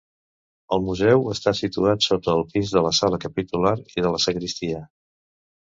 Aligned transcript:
El 0.77 0.79
museu 0.87 1.27
està 1.33 1.53
situat 1.59 2.07
sota 2.07 2.35
el 2.39 2.43
pis 2.55 2.73
de 2.79 2.83
la 2.87 2.95
sala 3.03 3.21
capitular 3.29 3.77
i 3.99 4.07
de 4.09 4.17
la 4.17 4.25
sagristia. 4.27 4.85